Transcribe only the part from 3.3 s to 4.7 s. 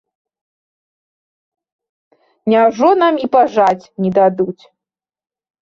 пажаць не дадуць?